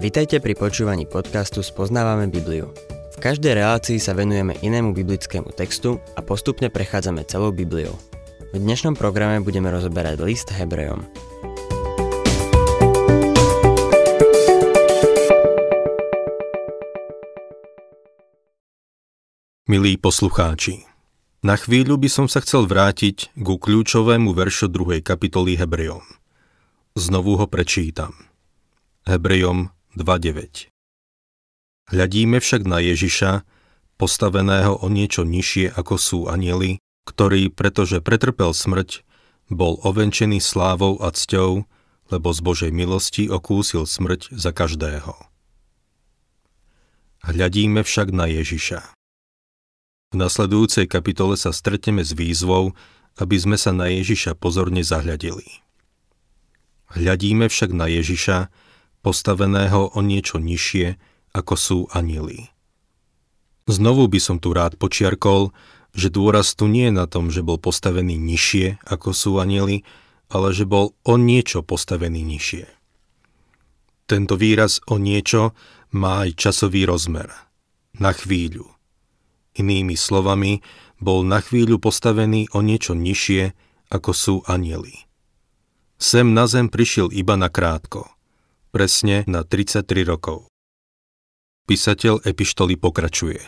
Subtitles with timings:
[0.00, 2.72] Vitajte pri počúvaní podcastu Spoznávame Bibliu.
[3.12, 7.92] V každej relácii sa venujeme inému biblickému textu a postupne prechádzame celou Bibliou.
[8.48, 11.04] V dnešnom programe budeme rozoberať list Hebrejom.
[19.68, 20.88] Milí poslucháči,
[21.44, 25.04] na chvíľu by som sa chcel vrátiť ku kľúčovému veršu 2.
[25.04, 26.00] kapitoly Hebrejom.
[26.96, 28.16] Znovu ho prečítam.
[29.04, 30.70] Hebrejom 2.9
[31.90, 33.42] Hľadíme však na Ježiša,
[33.98, 36.78] postaveného o niečo nižšie ako sú anieli,
[37.10, 39.02] ktorý, pretože pretrpel smrť,
[39.50, 41.66] bol ovenčený slávou a cťou,
[42.14, 45.18] lebo z Božej milosti okúsil smrť za každého.
[47.26, 48.94] Hľadíme však na Ježiša.
[50.10, 52.78] V nasledujúcej kapitole sa stretneme s výzvou,
[53.18, 55.66] aby sme sa na Ježiša pozorne zahľadili.
[56.94, 58.69] Hľadíme však na Ježiša,
[59.00, 60.96] postaveného o niečo nižšie,
[61.32, 62.52] ako sú anieli.
[63.70, 65.54] Znovu by som tu rád počiarkol,
[65.94, 69.82] že dôraz tu nie je na tom, že bol postavený nižšie, ako sú anieli,
[70.30, 72.66] ale že bol o niečo postavený nižšie.
[74.06, 75.54] Tento výraz o niečo
[75.94, 77.30] má aj časový rozmer.
[77.98, 78.66] Na chvíľu.
[79.54, 80.62] Inými slovami,
[81.02, 83.54] bol na chvíľu postavený o niečo nižšie,
[83.90, 85.06] ako sú anieli.
[85.98, 88.06] Sem na zem prišiel iba na krátko–
[88.70, 90.46] presne na 33 rokov.
[91.66, 93.42] Písateľ epištoly pokračuje,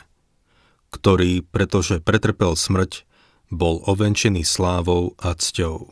[0.90, 3.06] ktorý, pretože pretrpel smrť,
[3.50, 5.90] bol ovenčený slávou a cťou.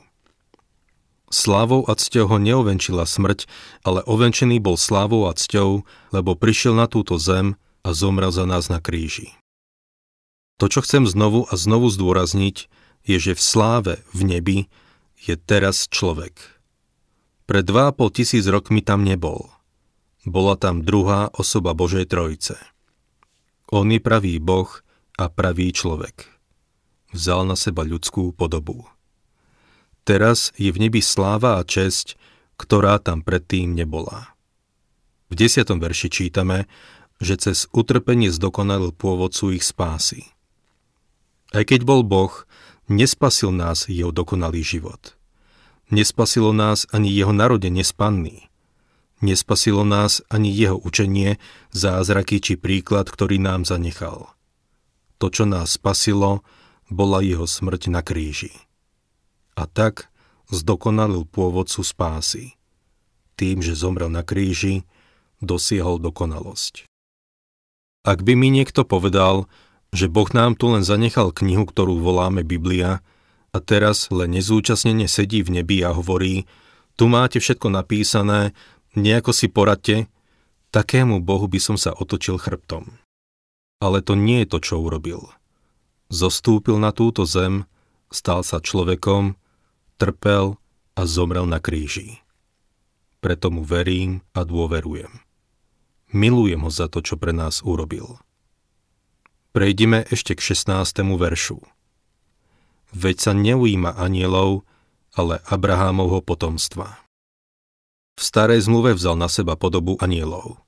[1.30, 3.46] Slávou a cťou ho neovenčila smrť,
[3.86, 7.54] ale ovenčený bol slávou a cťou, lebo prišiel na túto zem
[7.86, 9.30] a zomrel za nás na kríži.
[10.58, 12.66] To, čo chcem znovu a znovu zdôrazniť,
[13.06, 14.58] je, že v sláve v nebi
[15.22, 16.34] je teraz človek–
[17.50, 19.50] pred 2,5 tisíc rokmi tam nebol.
[20.22, 22.54] Bola tam druhá osoba Božej Trojice.
[23.74, 24.70] On je pravý Boh
[25.18, 26.30] a pravý človek.
[27.10, 28.86] Vzal na seba ľudskú podobu.
[30.06, 32.14] Teraz je v nebi sláva a česť,
[32.54, 34.30] ktorá tam predtým nebola.
[35.26, 36.70] V desiatom verši čítame,
[37.18, 40.22] že cez utrpenie zdokonalil pôvodcu ich spásy.
[41.50, 42.46] Aj keď bol Boh,
[42.86, 45.18] nespasil nás jeho dokonalý život–
[45.90, 48.46] Nespasilo nás ani jeho narodenie z panny.
[49.20, 51.42] Nespasilo nás ani jeho učenie,
[51.74, 54.30] zázraky či príklad, ktorý nám zanechal.
[55.18, 56.46] To, čo nás spasilo,
[56.86, 58.54] bola jeho smrť na kríži.
[59.58, 60.08] A tak
[60.48, 62.54] zdokonalil pôvodcu spásy.
[63.34, 64.86] Tým, že zomrel na kríži,
[65.42, 66.86] dosiahol dokonalosť.
[68.06, 69.50] Ak by mi niekto povedal,
[69.90, 73.02] že Boh nám tu len zanechal knihu, ktorú voláme Biblia,
[73.50, 76.46] a teraz len nezúčastnene sedí v nebi a hovorí,
[76.94, 78.54] tu máte všetko napísané,
[78.94, 80.06] nejako si poradte,
[80.70, 82.98] takému Bohu by som sa otočil chrbtom.
[83.82, 85.32] Ale to nie je to, čo urobil.
[86.10, 87.66] Zostúpil na túto zem,
[88.10, 89.34] stal sa človekom,
[89.98, 90.58] trpel
[90.94, 92.22] a zomrel na kríži.
[93.24, 95.10] Preto mu verím a dôverujem.
[96.10, 98.18] Milujem ho za to, čo pre nás urobil.
[99.54, 101.02] Prejdime ešte k 16.
[101.18, 101.62] veršu
[102.94, 104.66] veď sa neujíma anielov,
[105.14, 107.02] ale Abrahámovho potomstva.
[108.14, 110.60] V starej zmluve vzal na seba podobu anielov.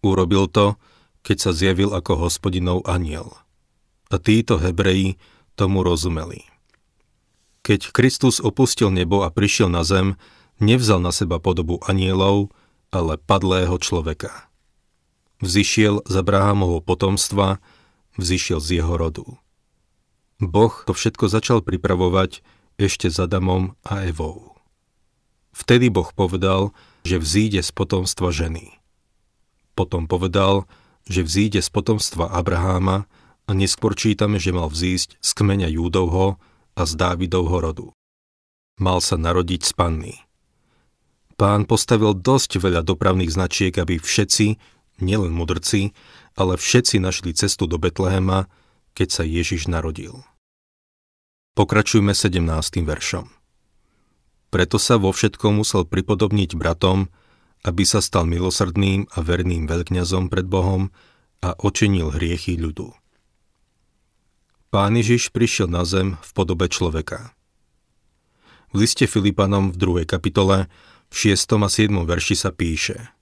[0.00, 0.80] Urobil to,
[1.24, 3.32] keď sa zjavil ako hospodinov aniel.
[4.08, 5.16] A títo Hebreji
[5.56, 6.44] tomu rozumeli.
[7.64, 10.20] Keď Kristus opustil nebo a prišiel na zem,
[10.60, 12.52] nevzal na seba podobu anielov,
[12.92, 14.52] ale padlého človeka.
[15.40, 17.58] Vzišiel z Abrahámovho potomstva,
[18.20, 19.26] vzišiel z jeho rodu.
[20.42, 22.42] Boh to všetko začal pripravovať
[22.80, 24.58] ešte s Adamom a Evou.
[25.54, 26.74] Vtedy Boh povedal,
[27.06, 28.82] že vzíde z potomstva ženy.
[29.78, 30.66] Potom povedal,
[31.06, 33.06] že vzíde z potomstva Abraháma
[33.46, 36.42] a neskôr čítame, že mal vzísť z kmeňa Júdovho
[36.74, 37.86] a z Dávidovho rodu.
[38.82, 40.14] Mal sa narodiť z panny.
[41.38, 44.58] Pán postavil dosť veľa dopravných značiek, aby všetci,
[45.02, 45.94] nielen mudrci,
[46.34, 48.50] ale všetci našli cestu do Betlehema,
[48.94, 50.22] keď sa Ježiš narodil.
[51.58, 52.42] Pokračujme 17.
[52.82, 53.26] veršom.
[54.54, 57.10] Preto sa vo všetkom musel pripodobniť bratom,
[57.66, 60.94] aby sa stal milosrdným a verným veľkňazom pred Bohom
[61.42, 62.94] a očinil hriechy ľudu.
[64.70, 67.34] Pán Ježiš prišiel na zem v podobe človeka.
[68.74, 70.10] V liste Filipanom v 2.
[70.10, 70.66] kapitole
[71.10, 71.62] v 6.
[71.62, 71.94] a 7.
[71.94, 73.14] verši sa píše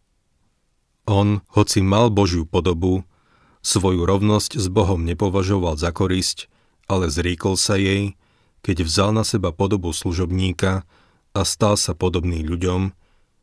[1.04, 3.04] On, hoci mal Božiu podobu,
[3.62, 6.50] Svoju rovnosť s Bohom nepovažoval za korisť,
[6.90, 8.18] ale zriekol sa jej,
[8.66, 10.82] keď vzal na seba podobu služobníka
[11.32, 12.90] a stal sa podobný ľuďom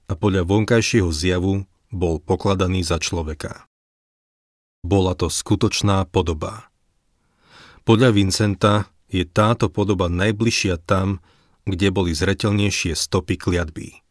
[0.09, 3.65] a podľa vonkajšieho zjavu bol pokladaný za človeka.
[4.83, 6.71] Bola to skutočná podoba.
[7.83, 11.19] Podľa Vincenta je táto podoba najbližšia tam,
[11.65, 14.03] kde boli zretelnejšie stopy kliatby.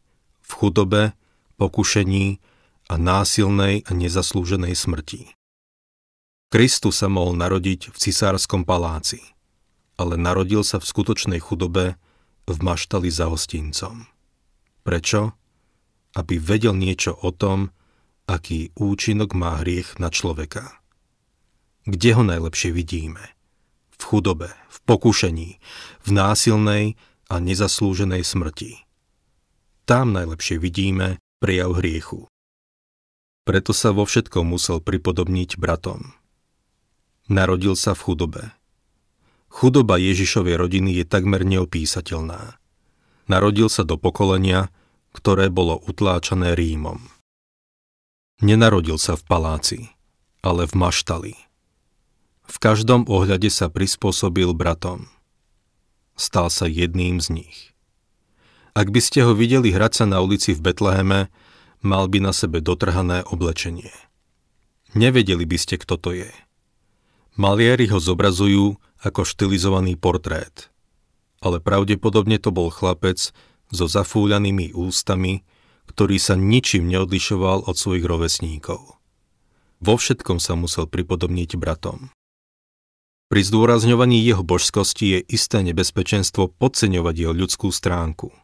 [0.45, 1.15] V chudobe,
[1.57, 2.41] pokušení
[2.89, 5.38] a násilnej a nezaslúženej smrti.
[6.49, 9.21] Kristus sa mohol narodiť v cisárskom paláci,
[10.01, 12.01] ale narodil sa v skutočnej chudobe
[12.49, 14.09] v maštali za hostincom.
[14.81, 15.37] Prečo?
[16.17, 17.69] Aby vedel niečo o tom,
[18.25, 20.73] aký účinok má hriech na človeka.
[21.85, 23.21] Kde ho najlepšie vidíme?
[24.01, 25.51] V chudobe, v pokušení,
[26.05, 26.97] v násilnej
[27.29, 28.89] a nezaslúženej smrti.
[29.85, 32.25] Tam najlepšie vidíme prejav hriechu.
[33.45, 36.17] Preto sa vo všetkom musel pripodobniť bratom.
[37.29, 38.43] Narodil sa v chudobe.
[39.53, 42.57] Chudoba Ježišovej rodiny je takmer neopísateľná.
[43.29, 44.73] Narodil sa do pokolenia,
[45.13, 47.05] ktoré bolo utláčané Rímom.
[48.41, 49.81] Nenarodil sa v paláci,
[50.41, 51.35] ale v maštali.
[52.49, 55.13] V každom ohľade sa prispôsobil bratom.
[56.17, 57.59] Stal sa jedným z nich.
[58.73, 61.29] Ak by ste ho videli hrať sa na ulici v Betleheme,
[61.85, 63.93] mal by na sebe dotrhané oblečenie.
[64.97, 66.31] Nevedeli by ste, kto to je.
[67.39, 70.75] Malieri ho zobrazujú ako štilizovaný portrét.
[71.39, 73.31] Ale pravdepodobne to bol chlapec
[73.71, 75.47] so zafúľanými ústami,
[75.87, 78.99] ktorý sa ničím neodlišoval od svojich rovesníkov.
[79.79, 82.11] Vo všetkom sa musel pripodobniť bratom.
[83.31, 88.35] Pri zdôrazňovaní jeho božskosti je isté nebezpečenstvo podceňovať jeho ľudskú stránku.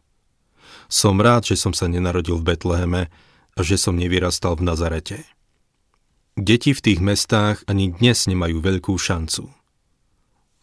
[0.87, 3.03] Som rád, že som sa nenarodil v Betleheme
[3.57, 5.25] a že som nevyrastal v Nazarete.
[6.35, 9.55] Deti v tých mestách ani dnes nemajú veľkú šancu.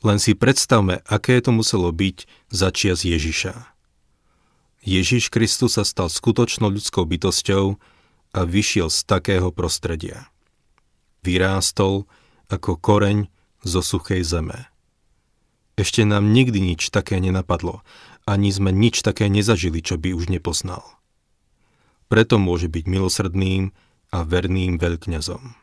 [0.04, 3.72] Len si predstavme, aké to muselo byť za čias Ježiša.
[4.84, 7.80] Ježiš Kristus sa stal skutočnou ľudskou bytosťou
[8.36, 10.28] a vyšiel z takého prostredia.
[11.24, 12.04] Vyrástol
[12.52, 13.32] ako koreň
[13.64, 14.68] zo suchej zeme.
[15.80, 17.80] Ešte nám nikdy nič také nenapadlo,
[18.28, 20.84] ani sme nič také nezažili, čo by už nepoznal.
[22.12, 23.72] Preto môže byť milosrdným
[24.12, 25.61] a verným veľkňazom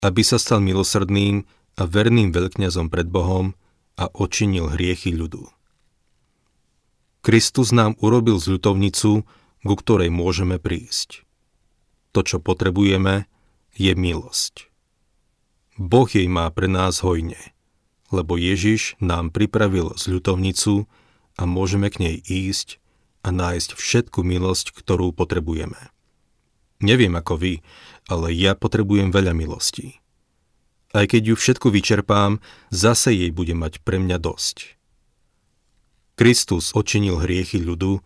[0.00, 1.44] aby sa stal milosrdným
[1.76, 3.56] a verným veľkňazom pred Bohom
[4.00, 5.48] a očinil hriechy ľudu.
[7.20, 9.28] Kristus nám urobil zľutovnicu,
[9.60, 11.28] ku ktorej môžeme prísť.
[12.16, 13.28] To, čo potrebujeme,
[13.76, 14.72] je milosť.
[15.76, 17.38] Boh jej má pre nás hojne,
[18.08, 20.88] lebo Ježiš nám pripravil zľutovnicu
[21.36, 22.80] a môžeme k nej ísť
[23.20, 25.92] a nájsť všetku milosť, ktorú potrebujeme.
[26.80, 27.52] Neviem ako vy,
[28.10, 30.02] ale ja potrebujem veľa milostí.
[30.90, 32.42] Aj keď ju všetku vyčerpám,
[32.74, 34.74] zase jej bude mať pre mňa dosť.
[36.18, 38.02] Kristus odčinil hriechy ľudu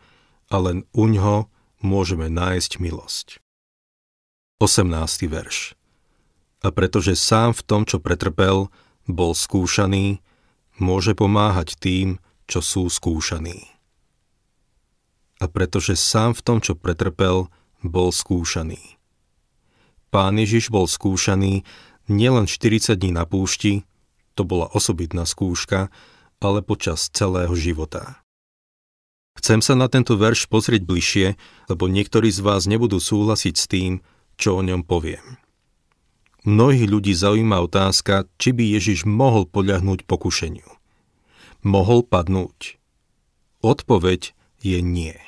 [0.53, 1.49] a len u ňoho
[1.81, 3.41] môžeme nájsť milosť.
[4.61, 4.87] 18.
[5.27, 5.75] verš
[6.61, 8.69] A pretože sám v tom, čo pretrpel,
[9.09, 10.21] bol skúšaný,
[10.79, 13.67] môže pomáhať tým, čo sú skúšaní.
[15.41, 17.49] A pretože sám v tom, čo pretrpel,
[17.83, 18.94] bol skúšaný.
[20.15, 21.67] Pán Ježiš bol skúšaný
[22.07, 23.83] nielen 40 dní na púšti,
[24.39, 25.91] to bola osobitná skúška,
[26.39, 28.23] ale počas celého života.
[29.35, 31.27] Chcem sa na tento verš pozrieť bližšie,
[31.67, 33.93] lebo niektorí z vás nebudú súhlasiť s tým,
[34.39, 35.35] čo o ňom poviem.
[36.47, 40.71] Mnohých ľudí zaujíma otázka, či by Ježiš mohol poľahnúť pokušeniu.
[41.67, 42.79] Mohol padnúť?
[43.67, 44.31] Odpoveď
[44.63, 45.19] je nie.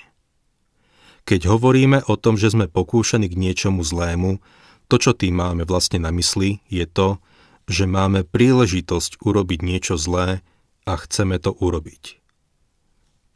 [1.26, 4.38] Keď hovoríme o tom, že sme pokúšaní k niečomu zlému,
[4.86, 7.18] to, čo tým máme vlastne na mysli, je to,
[7.66, 10.46] že máme príležitosť urobiť niečo zlé
[10.86, 12.22] a chceme to urobiť.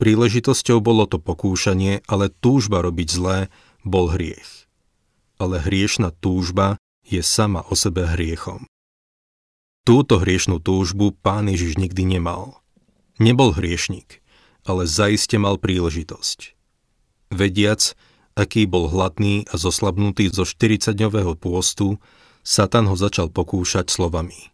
[0.01, 3.39] Príležitosťou bolo to pokúšanie, ale túžba robiť zlé
[3.85, 4.65] bol hriech.
[5.37, 8.65] Ale hriešna túžba je sama o sebe hriechom.
[9.85, 12.63] Túto hriešnú túžbu pán Ježiš nikdy nemal.
[13.19, 14.23] Nebol hriešnik,
[14.65, 16.55] ale zaiste mal príležitosť.
[17.35, 17.93] Vediac,
[18.41, 22.01] aký bol hladný a zoslabnutý zo 40-dňového pôstu,
[22.41, 24.49] Satan ho začal pokúšať slovami.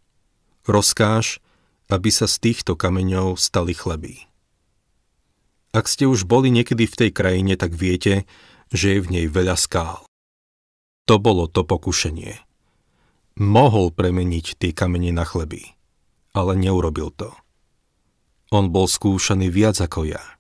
[0.67, 1.39] Rozkáž,
[1.87, 4.27] aby sa z týchto kameňov stali chleby.
[5.71, 8.27] Ak ste už boli niekedy v tej krajine, tak viete,
[8.75, 10.03] že je v nej veľa skál.
[11.07, 12.43] To bolo to pokušenie.
[13.39, 15.77] Mohol premeniť tie kamene na chleby,
[16.35, 17.31] ale neurobil to.
[18.51, 20.36] On bol skúšaný viac ako ja.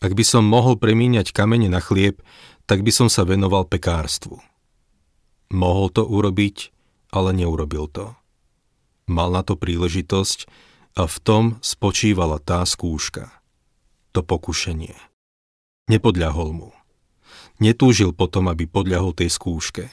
[0.00, 2.24] Ak by som mohol premieňať kamene na chlieb,
[2.64, 4.40] tak by som sa venoval pekárstvu.
[5.52, 6.72] Mohol to urobiť,
[7.12, 8.16] ale neurobil to.
[9.10, 10.48] Mal na to príležitosť
[10.96, 13.28] a v tom spočívala tá skúška.
[14.16, 14.96] To pokušenie.
[15.90, 16.70] Nepodľahol mu.
[17.60, 19.90] Netúžil potom, aby podľahol tej skúške.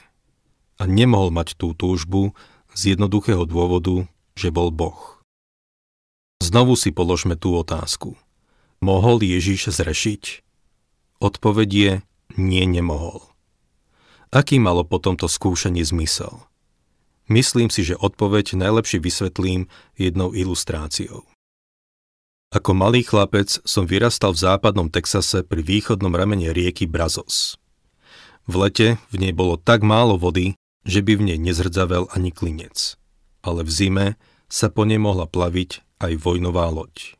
[0.78, 2.32] A nemohol mať tú túžbu
[2.72, 4.06] z jednoduchého dôvodu,
[4.38, 5.18] že bol Boh.
[6.38, 8.14] Znovu si položme tú otázku.
[8.78, 10.46] Mohol Ježiš zrešiť?
[11.18, 11.92] Odpoveď je,
[12.38, 13.26] nie nemohol.
[14.30, 16.46] Aký malo po tomto skúšaní zmysel?
[17.26, 19.66] Myslím si, že odpoveď najlepšie vysvetlím
[19.98, 21.26] jednou ilustráciou.
[22.48, 27.60] Ako malý chlapec som vyrastal v západnom Texase pri východnom ramene rieky Brazos.
[28.48, 30.56] V lete v nej bolo tak málo vody,
[30.88, 32.96] že by v nej nezrdzavel ani klinec.
[33.44, 34.06] Ale v zime
[34.48, 37.17] sa po nej mohla plaviť aj vojnová loď.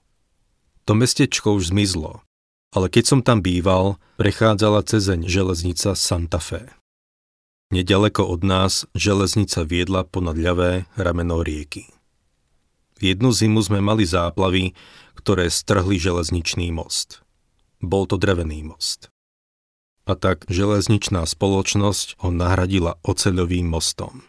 [0.88, 2.24] To mestečko už zmizlo,
[2.72, 6.64] ale keď som tam býval, prechádzala cezeň železnica Santa Fe.
[7.68, 11.84] Nedaleko od nás železnica viedla ponad ľavé rameno rieky.
[13.04, 14.72] Jednu zimu sme mali záplavy,
[15.12, 17.20] ktoré strhli železničný most.
[17.84, 19.12] Bol to drevený most.
[20.08, 24.24] A tak železničná spoločnosť ho nahradila oceľovým mostom.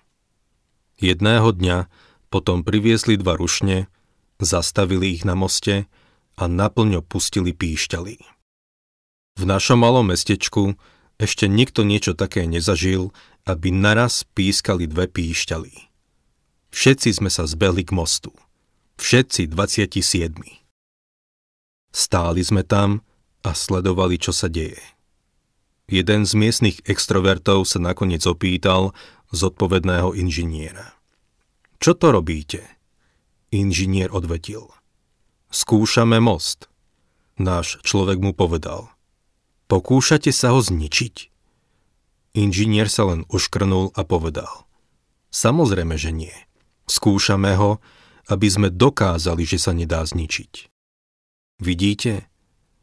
[1.00, 1.88] Jedného dňa
[2.28, 3.88] potom priviezli dva rušne,
[4.44, 5.88] zastavili ich na moste
[6.40, 8.16] a naplňo pustili píšťaly.
[9.40, 10.80] V našom malom mestečku
[11.20, 13.12] ešte nikto niečo také nezažil,
[13.44, 15.92] aby naraz pískali dve píšťaly.
[16.72, 18.32] Všetci sme sa zbehli k mostu.
[19.00, 20.40] Všetci 27.
[21.92, 23.04] Stáli sme tam
[23.44, 24.80] a sledovali, čo sa deje.
[25.90, 28.94] Jeden z miestnych extrovertov sa nakoniec opýtal
[29.34, 31.00] zodpovedného inžiniera.
[31.82, 32.62] Čo to robíte?
[33.50, 34.79] Inžinier odvetil.
[35.50, 36.70] Skúšame most.
[37.42, 38.94] Náš človek mu povedal.
[39.66, 41.34] Pokúšate sa ho zničiť?
[42.38, 44.70] Inžinier sa len uškrnul a povedal.
[45.34, 46.38] Samozrejme, že nie.
[46.86, 47.82] Skúšame ho,
[48.30, 50.70] aby sme dokázali, že sa nedá zničiť.
[51.66, 52.30] Vidíte?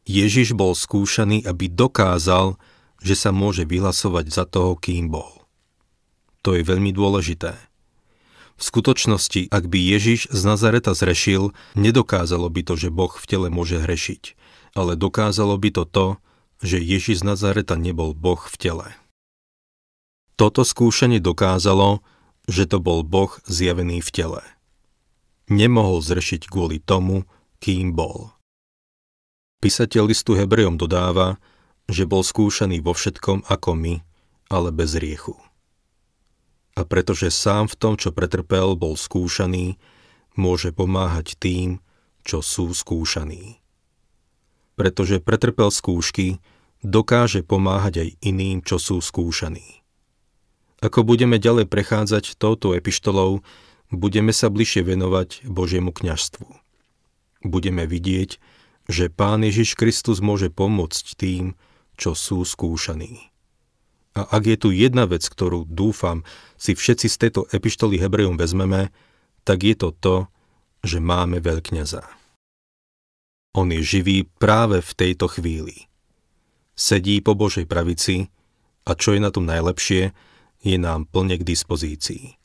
[0.03, 2.59] Ježiš bol skúšaný, aby dokázal,
[2.99, 5.47] že sa môže vyhlasovať za toho, kým bol.
[6.43, 7.55] To je veľmi dôležité.
[8.57, 13.47] V skutočnosti, ak by Ježiš z Nazareta zrešil, nedokázalo by to, že Boh v tele
[13.53, 14.33] môže hrešiť,
[14.73, 16.07] ale dokázalo by to to,
[16.65, 18.87] že Ježiš z Nazareta nebol Boh v tele.
[20.33, 22.01] Toto skúšanie dokázalo,
[22.49, 24.41] že to bol Boh zjavený v tele.
[25.53, 27.29] Nemohol zrešiť kvôli tomu,
[27.61, 28.33] kým bol.
[29.61, 31.37] Písateľ listu Hebrejom dodáva,
[31.85, 33.95] že bol skúšaný vo všetkom ako my,
[34.49, 35.46] ale bez riechu
[36.77, 39.81] a pretože sám v tom, čo pretrpel, bol skúšaný,
[40.37, 41.81] môže pomáhať tým,
[42.21, 43.57] čo sú skúšaní.
[44.77, 46.37] Pretože pretrpel skúšky,
[46.85, 49.81] dokáže pomáhať aj iným, čo sú skúšaní.
[50.77, 53.41] Ako budeme ďalej prechádzať touto epištolou,
[53.89, 56.45] budeme sa bližšie venovať Božiemu kňažstvu.
[57.41, 58.37] Budeme vidieť,
[58.85, 61.57] že Pán Ježiš Kristus môže pomôcť tým,
[61.97, 63.33] čo sú skúšaní.
[64.17, 66.25] A ak je tu jedna vec, ktorú dúfam
[66.57, 68.89] si všetci z tejto epištoly Hebrejom vezmeme,
[69.45, 70.15] tak je to to,
[70.81, 72.01] že máme veľkňaza.
[73.53, 75.85] On je živý práve v tejto chvíli.
[76.73, 78.33] Sedí po Božej pravici
[78.89, 80.17] a čo je na tom najlepšie,
[80.65, 82.41] je nám plne k dispozícii.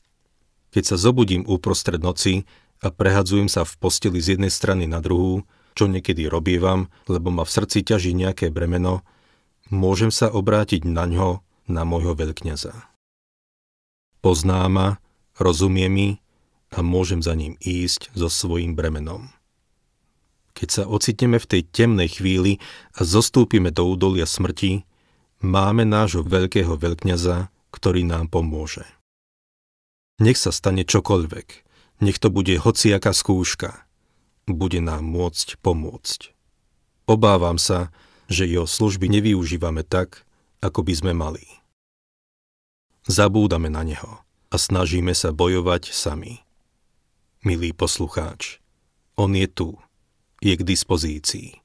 [0.73, 2.45] Keď sa zobudím uprostred noci
[2.85, 7.41] a prehadzujem sa v posteli z jednej strany na druhú, čo niekedy robievam, lebo ma
[7.45, 9.01] v srdci ťaží nejaké bremeno,
[9.73, 12.73] môžem sa obrátiť na ňo na môjho veľkňaza.
[14.23, 15.03] Pozná ma,
[15.35, 16.09] rozumie mi
[16.71, 19.29] a môžem za ním ísť so svojím bremenom.
[20.53, 22.61] Keď sa ocitneme v tej temnej chvíli
[22.93, 24.85] a zostúpime do údolia smrti,
[25.41, 28.85] máme nášho veľkého veľkňaza, ktorý nám pomôže.
[30.21, 31.47] Nech sa stane čokoľvek,
[32.05, 33.83] nech to bude hociaká skúška,
[34.45, 36.31] bude nám môcť pomôcť.
[37.09, 37.89] Obávam sa,
[38.29, 40.23] že jeho služby nevyužívame tak,
[40.63, 41.43] ako by sme mali.
[43.03, 46.39] Zabúdame na neho a snažíme sa bojovať sami.
[47.43, 48.63] Milý poslucháč,
[49.19, 49.75] on je tu,
[50.39, 51.59] je k dispozícii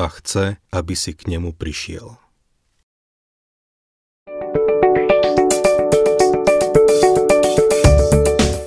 [0.00, 2.16] a chce, aby si k nemu prišiel.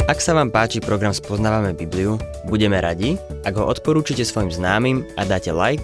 [0.07, 2.15] Ak sa vám páči program Spoznávame Bibliu,
[2.47, 5.83] budeme radi, ak ho odporúčite svojim známym a dáte like,